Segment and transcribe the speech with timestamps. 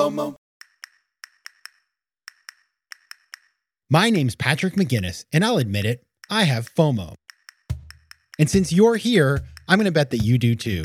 [0.00, 0.34] FOMO.
[3.90, 7.16] My name's Patrick McGinnis, and I'll admit it, I have FOMO.
[8.38, 10.84] And since you're here, I'm going to bet that you do too.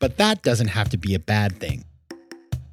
[0.00, 1.84] But that doesn't have to be a bad thing.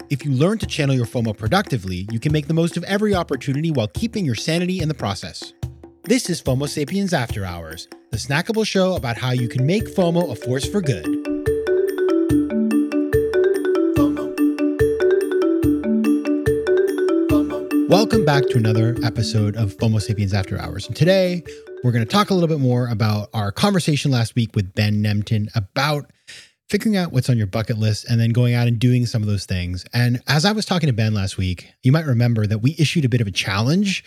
[0.10, 3.14] If you learn to channel your FOMO productively, you can make the most of every
[3.14, 5.52] opportunity while keeping your sanity in the process.
[6.04, 10.32] This is FOMO Sapiens After Hours, the snackable show about how you can make FOMO
[10.32, 11.33] a force for good.
[17.94, 20.88] Welcome back to another episode of FOMO Sapiens After Hours.
[20.88, 21.44] And today,
[21.84, 25.04] we're going to talk a little bit more about our conversation last week with Ben
[25.04, 26.10] Nemtin about
[26.72, 29.28] figuring out what's on your bucket list and then going out and doing some of
[29.28, 29.86] those things.
[29.94, 33.06] And as I was talking to Ben last week, you might remember that we issued
[33.06, 34.04] a bit of a challenge.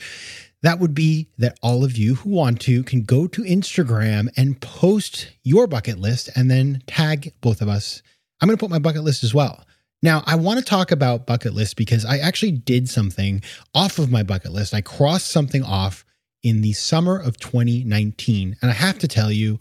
[0.62, 4.60] That would be that all of you who want to can go to Instagram and
[4.60, 8.02] post your bucket list and then tag both of us.
[8.40, 9.62] I'm going to put my bucket list as well.
[10.02, 13.42] Now, I want to talk about bucket list because I actually did something
[13.74, 14.74] off of my bucket list.
[14.74, 16.04] I crossed something off
[16.42, 18.56] in the summer of 2019.
[18.60, 19.58] And I have to tell you,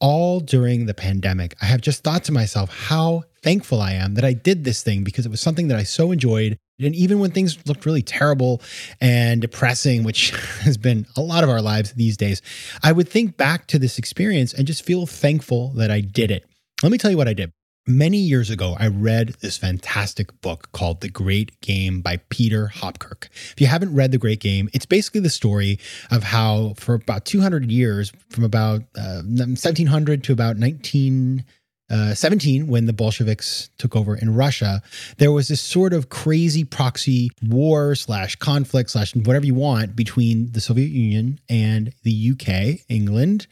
[0.00, 4.24] all during the pandemic, I have just thought to myself how thankful I am that
[4.24, 6.56] I did this thing because it was something that I so enjoyed.
[6.80, 8.62] And even when things looked really terrible
[9.00, 12.40] and depressing, which has been a lot of our lives these days,
[12.82, 16.44] I would think back to this experience and just feel thankful that I did it.
[16.82, 17.52] Let me tell you what I did.
[17.88, 23.30] Many years ago, I read this fantastic book called The Great Game by Peter Hopkirk.
[23.32, 25.78] If you haven't read The Great Game, it's basically the story
[26.10, 31.46] of how, for about 200 years, from about uh, 1700 to about 19.
[31.90, 34.82] Uh, 17, when the Bolsheviks took over in Russia,
[35.16, 40.52] there was this sort of crazy proxy war slash conflict slash whatever you want between
[40.52, 43.46] the Soviet Union and the UK, England,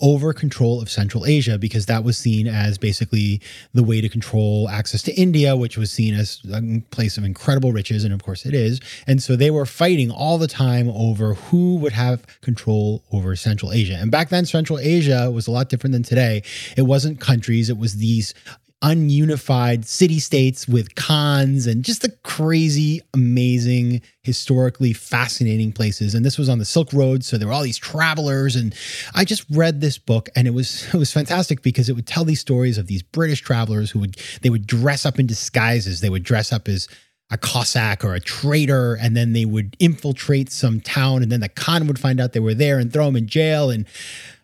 [0.00, 3.40] over control of Central Asia, because that was seen as basically
[3.72, 7.72] the way to control access to India, which was seen as a place of incredible
[7.72, 8.04] riches.
[8.04, 8.80] And of course it is.
[9.06, 13.72] And so they were fighting all the time over who would have control over Central
[13.72, 13.96] Asia.
[13.98, 16.42] And back then, Central Asia was a lot different than today.
[16.76, 18.34] It wasn't countries, it was these
[18.82, 26.14] ununified city states with khans and just the crazy, amazing, historically fascinating places.
[26.14, 28.54] And this was on the Silk Road, so there were all these travelers.
[28.54, 28.74] And
[29.14, 32.24] I just read this book, and it was it was fantastic because it would tell
[32.24, 36.00] these stories of these British travelers who would they would dress up in disguises.
[36.00, 36.88] They would dress up as
[37.30, 41.48] a Cossack or a traitor, and then they would infiltrate some town, and then the
[41.48, 43.70] Khan would find out they were there and throw them in jail.
[43.70, 43.86] And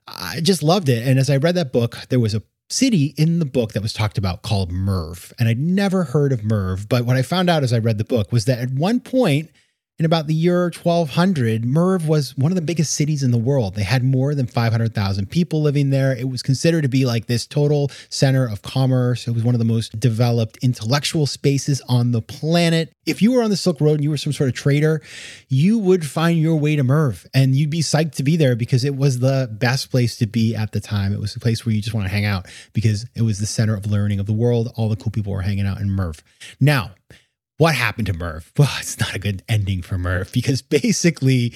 [0.07, 1.07] I just loved it.
[1.07, 3.93] And as I read that book, there was a city in the book that was
[3.93, 5.33] talked about called Merv.
[5.39, 8.05] And I'd never heard of Merv, but what I found out as I read the
[8.05, 9.51] book was that at one point
[9.97, 13.77] in about the year 1200, Merv was one of the biggest cities in the world.
[13.77, 16.17] They had more than 500,000 people living there.
[16.17, 19.29] It was considered to be like this total center of commerce.
[19.29, 22.93] It was one of the most developed intellectual spaces on the planet.
[23.07, 25.01] If you were on the Silk Road and you were some sort of trader,
[25.49, 28.85] you would find your way to Merv and you'd be psyched to be there because
[28.85, 31.13] it was the best place to be at the time.
[31.13, 33.47] It was a place where you just want to hang out because it was the
[33.47, 34.73] center of learning of the world.
[34.75, 36.21] All the cool people were hanging out in Merv.
[36.59, 36.91] Now,
[37.59, 38.53] what happened to Merv?
[38.59, 41.53] Well, it's not a good ending for Merv because basically,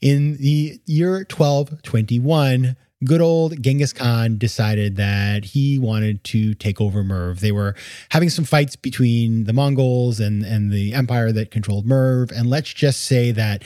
[0.00, 7.02] in the year 1221, good old Genghis Khan decided that he wanted to take over
[7.02, 7.40] Merv.
[7.40, 7.74] They were
[8.10, 12.30] having some fights between the Mongols and, and the empire that controlled Merv.
[12.30, 13.62] And let's just say that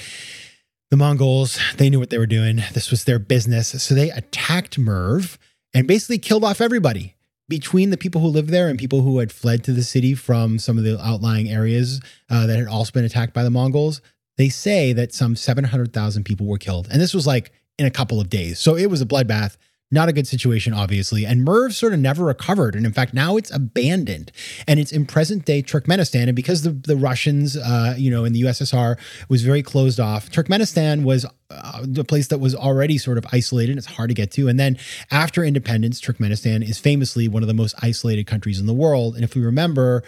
[0.91, 2.63] the Mongols, they knew what they were doing.
[2.73, 3.83] This was their business.
[3.83, 5.39] So they attacked Merv
[5.75, 7.16] and basically killed off everybody
[7.49, 10.59] between the people who lived there and people who had fled to the city from
[10.59, 14.01] some of the outlying areas uh, that had also been attacked by the Mongols,
[14.37, 16.89] they say that some 700,000 people were killed.
[16.91, 18.59] And this was like in a couple of days.
[18.59, 19.57] So it was a bloodbath.
[19.93, 21.25] Not a good situation, obviously.
[21.25, 22.75] And Merv sort of never recovered.
[22.75, 24.33] And in fact, now it's abandoned
[24.67, 26.25] and it's in present day Turkmenistan.
[26.25, 28.99] And because the, the Russians, uh, you know, in the USSR
[29.29, 33.77] was very closed off, Turkmenistan was uh, the place that was already sort of isolated.
[33.77, 34.49] It's hard to get to.
[34.49, 34.79] And then
[35.11, 39.15] after independence, Turkmenistan is famously one of the most isolated countries in the world.
[39.15, 40.03] And if we remember,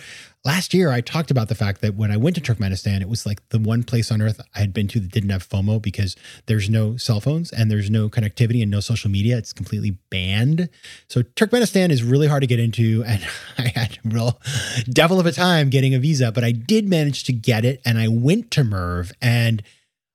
[0.45, 3.25] last year I talked about the fact that when I went to Turkmenistan, it was
[3.25, 6.17] like the one place on earth I had been to that didn't have FOMO because
[6.47, 9.39] there's no cell phones and there's no connectivity and no social media.
[9.39, 10.69] It's completely banned.
[11.09, 13.05] So Turkmenistan is really hard to get into.
[13.07, 13.25] And
[13.59, 14.41] I had a real
[14.91, 17.81] devil of a time getting a visa, but I did manage to get it.
[17.85, 19.63] And I went to Merv and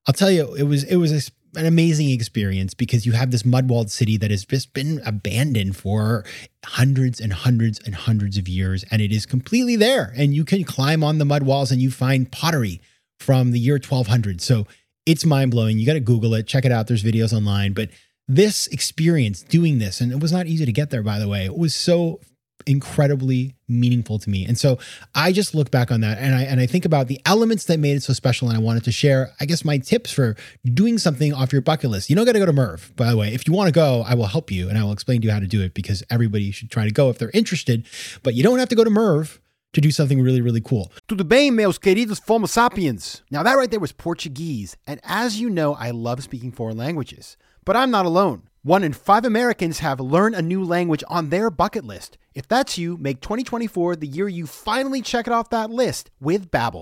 [0.07, 3.45] I'll tell you, it was it was a, an amazing experience because you have this
[3.45, 6.25] mud-walled city that has just been abandoned for
[6.65, 10.13] hundreds and hundreds and hundreds of years, and it is completely there.
[10.15, 12.81] And you can climb on the mud walls and you find pottery
[13.19, 14.41] from the year 1200.
[14.41, 14.67] So
[15.05, 15.77] it's mind blowing.
[15.77, 16.87] You got to Google it, check it out.
[16.87, 17.89] There's videos online, but
[18.27, 21.45] this experience doing this, and it was not easy to get there, by the way.
[21.45, 22.19] It was so
[22.65, 24.45] incredibly meaningful to me.
[24.45, 24.77] And so
[25.15, 27.79] I just look back on that and I and I think about the elements that
[27.79, 30.97] made it so special and I wanted to share I guess my tips for doing
[30.97, 32.09] something off your bucket list.
[32.09, 33.33] You don't got to go to Merv, by the way.
[33.33, 35.33] If you want to go, I will help you and I will explain to you
[35.33, 37.85] how to do it because everybody should try to go if they're interested,
[38.21, 39.39] but you don't have to go to Merv
[39.73, 40.91] to do something really really cool.
[41.07, 43.21] Tudo bem, meus queridos Fomo sapiens?
[43.29, 47.37] Now that right there was Portuguese, and as you know, I love speaking foreign languages.
[47.65, 48.43] But I'm not alone.
[48.61, 52.17] One in five Americans have learned a new language on their bucket list.
[52.33, 56.49] If that's you, make 2024 the year you finally check it off that list with
[56.49, 56.81] Babbel,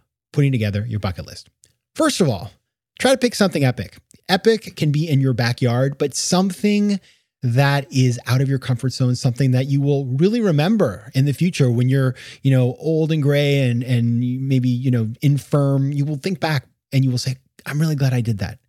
[0.33, 1.49] putting together your bucket list.
[1.95, 2.51] First of all,
[2.99, 3.97] try to pick something epic.
[4.29, 6.99] Epic can be in your backyard, but something
[7.43, 11.33] that is out of your comfort zone, something that you will really remember in the
[11.33, 16.05] future when you're, you know, old and gray and and maybe, you know, infirm, you
[16.05, 17.35] will think back and you will say,
[17.65, 18.59] I'm really glad I did that.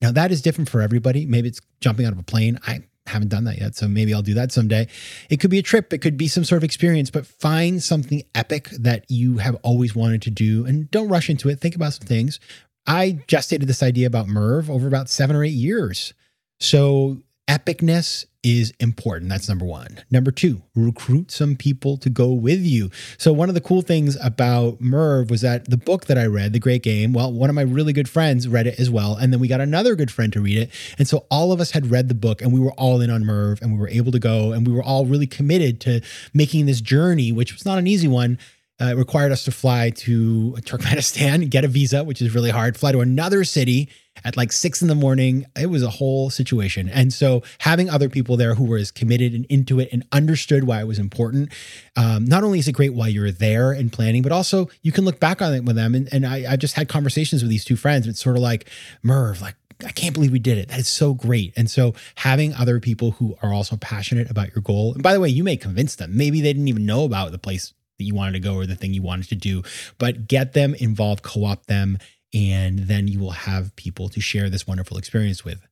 [0.00, 1.26] Now that is different for everybody.
[1.26, 2.58] Maybe it's jumping out of a plane.
[2.66, 2.82] I
[3.12, 4.88] haven't done that yet, so maybe I'll do that someday.
[5.30, 8.22] It could be a trip, it could be some sort of experience, but find something
[8.34, 11.60] epic that you have always wanted to do and don't rush into it.
[11.60, 12.40] Think about some things.
[12.86, 16.14] I gestated this idea about Merv over about seven or eight years.
[16.58, 17.18] So
[17.48, 19.30] epicness is important.
[19.30, 20.02] That's number one.
[20.10, 22.90] Number two, recruit some people to go with you.
[23.16, 26.52] So, one of the cool things about Merv was that the book that I read,
[26.52, 29.16] The Great Game, well, one of my really good friends read it as well.
[29.16, 30.70] And then we got another good friend to read it.
[30.98, 33.24] And so, all of us had read the book and we were all in on
[33.24, 36.00] Merv and we were able to go and we were all really committed to
[36.34, 38.38] making this journey, which was not an easy one.
[38.82, 42.76] Uh, it required us to fly to Turkmenistan, get a visa, which is really hard,
[42.76, 43.88] fly to another city
[44.24, 45.46] at like six in the morning.
[45.56, 46.88] It was a whole situation.
[46.88, 50.64] And so having other people there who were as committed and into it and understood
[50.64, 51.52] why it was important,
[51.96, 55.04] um, not only is it great while you're there and planning, but also you can
[55.04, 55.94] look back on it with them.
[55.94, 58.08] And, and I, I just had conversations with these two friends.
[58.08, 58.68] It's sort of like,
[59.02, 59.54] Merv, like,
[59.86, 60.68] I can't believe we did it.
[60.68, 61.52] That is so great.
[61.56, 65.20] And so having other people who are also passionate about your goal, and by the
[65.20, 66.16] way, you may convince them.
[66.16, 68.74] Maybe they didn't even know about the place that you wanted to go or the
[68.74, 69.62] thing you wanted to do,
[69.98, 71.98] but get them involved, co opt them,
[72.34, 75.66] and then you will have people to share this wonderful experience with.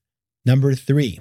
[0.44, 1.20] Number three,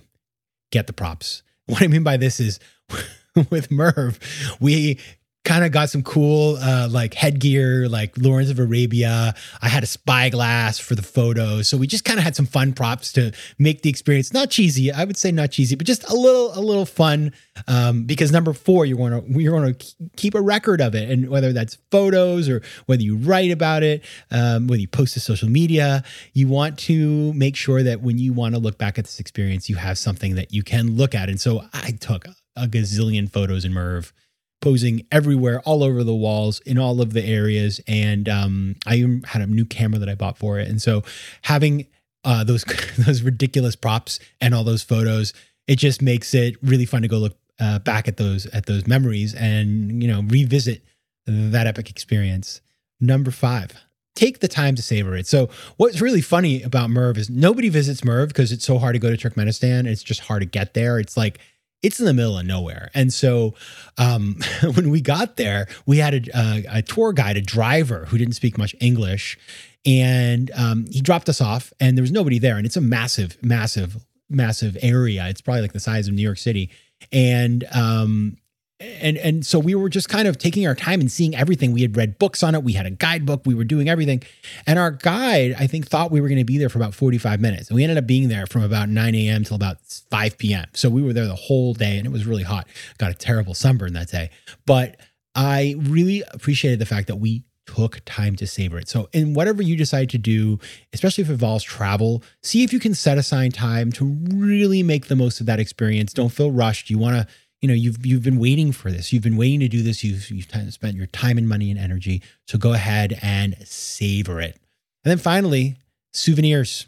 [0.72, 1.44] get the props.
[1.70, 2.60] What I mean by this is
[3.52, 4.20] with Merv,
[4.60, 4.98] we
[5.46, 9.34] kind of got some cool uh, like headgear, like Lawrence of Arabia.
[9.62, 12.74] I had a spyglass for the photos, so we just kind of had some fun
[12.74, 14.92] props to make the experience not cheesy.
[14.92, 17.34] I would say not cheesy, but just a little a little fun.
[17.68, 21.10] Um, because number four, you want to you want to keep a record of it,
[21.10, 25.20] and whether that's photos or whether you write about it, um, whether you post to
[25.20, 26.04] social media,
[26.34, 29.70] you want to make sure that when you want to look back at this experience,
[29.70, 31.30] you have something that you can look at.
[31.30, 32.26] And so I took
[32.56, 34.14] a gazillion photos in Merv
[34.62, 37.80] posing everywhere, all over the walls, in all of the areas.
[37.88, 40.68] And um, I even had a new camera that I bought for it.
[40.68, 41.04] And so
[41.44, 41.88] having
[42.24, 42.64] uh, those
[42.98, 45.34] those ridiculous props and all those photos,
[45.68, 48.88] it just makes it really fun to go look uh, back at those at those
[48.88, 50.84] memories and you know revisit
[51.26, 52.62] that epic experience.
[53.00, 53.74] Number five.
[54.16, 55.28] Take the time to savor it.
[55.28, 59.00] So, what's really funny about Merv is nobody visits Merv because it's so hard to
[59.00, 59.88] go to Turkmenistan.
[59.88, 61.00] It's just hard to get there.
[61.00, 61.40] It's like
[61.82, 62.90] it's in the middle of nowhere.
[62.94, 63.54] And so
[63.98, 64.38] um,
[64.76, 68.34] when we got there, we had a, a, a, tour guide, a driver who didn't
[68.34, 69.38] speak much English.
[69.86, 72.58] And um, he dropped us off, and there was nobody there.
[72.58, 73.98] And it's a massive, massive,
[74.30, 75.28] massive area.
[75.30, 76.70] It's probably like the size of New York City.
[77.14, 78.38] And um,
[78.80, 81.72] and and so we were just kind of taking our time and seeing everything.
[81.72, 82.64] We had read books on it.
[82.64, 83.42] We had a guidebook.
[83.46, 84.24] We were doing everything,
[84.66, 87.18] and our guide, I think, thought we were going to be there for about forty
[87.18, 89.44] five minutes, and we ended up being there from about nine a.m.
[89.44, 90.66] till about five p.m.
[90.74, 92.68] So we were there the whole day, and it was really hot.
[92.98, 94.30] Got a terrible sunburn that day,
[94.66, 94.98] but
[95.36, 98.90] I really appreciated the fact that we took time to savor it.
[98.90, 100.60] So, in whatever you decide to do,
[100.94, 105.08] especially if it involves travel, see if you can set aside time to really make
[105.08, 106.14] the most of that experience.
[106.14, 106.90] Don't feel rushed.
[106.90, 107.28] You want to
[107.62, 109.12] you know you've you've been waiting for this.
[109.12, 110.04] You've been waiting to do this.
[110.04, 112.22] You've you've spent your time and money and energy.
[112.48, 114.58] So go ahead and savor it.
[115.04, 115.78] And then finally
[116.14, 116.88] souvenirs.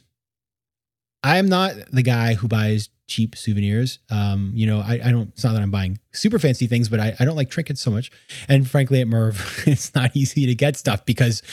[1.24, 4.00] I am not the guy who buys cheap souvenirs.
[4.10, 7.02] Um, you know, I, I don't, it's not that I'm buying super fancy things, but
[7.02, 8.10] I, I don't like trinkets so much.
[8.48, 11.44] And frankly, at Merv, it's not easy to get stuff because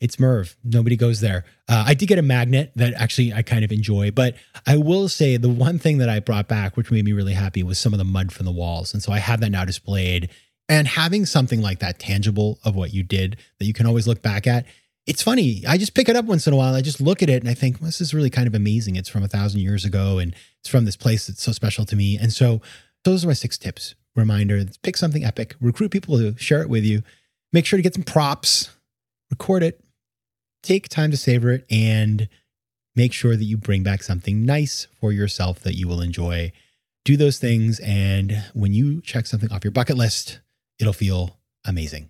[0.00, 0.56] it's Merv.
[0.64, 1.44] Nobody goes there.
[1.68, 4.34] Uh, I did get a magnet that actually I kind of enjoy, but
[4.66, 7.62] I will say the one thing that I brought back, which made me really happy,
[7.62, 8.92] was some of the mud from the walls.
[8.92, 10.30] And so I have that now displayed.
[10.68, 14.20] And having something like that tangible of what you did that you can always look
[14.20, 14.66] back at
[15.06, 15.62] it's funny.
[15.66, 16.74] I just pick it up once in a while.
[16.74, 18.96] I just look at it and I think, well, this is really kind of amazing.
[18.96, 21.96] It's from a thousand years ago and it's from this place that's so special to
[21.96, 22.16] me.
[22.16, 22.62] And so
[23.04, 23.94] those are my six tips.
[24.16, 27.02] Reminder pick something epic, recruit people to share it with you,
[27.52, 28.70] make sure to get some props,
[29.30, 29.84] record it,
[30.62, 32.28] take time to savor it, and
[32.96, 36.52] make sure that you bring back something nice for yourself that you will enjoy.
[37.04, 37.80] Do those things.
[37.80, 40.40] And when you check something off your bucket list,
[40.78, 42.08] it'll feel amazing.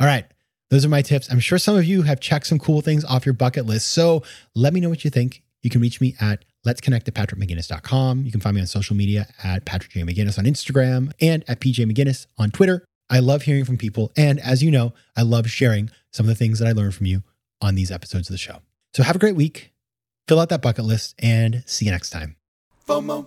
[0.00, 0.26] All right.
[0.70, 1.30] Those are my tips.
[1.30, 3.88] I'm sure some of you have checked some cool things off your bucket list.
[3.92, 4.22] So
[4.54, 5.42] let me know what you think.
[5.62, 8.24] You can reach me at let's connect at patrickmcginnis.com.
[8.24, 10.02] You can find me on social media at Patrick J.
[10.02, 12.84] McGinnis on Instagram and at PJ McGinnis on Twitter.
[13.08, 14.12] I love hearing from people.
[14.16, 17.06] And as you know, I love sharing some of the things that I learned from
[17.06, 17.22] you
[17.60, 18.58] on these episodes of the show.
[18.94, 19.72] So have a great week.
[20.26, 22.36] Fill out that bucket list and see you next time.
[22.88, 23.26] FOMO.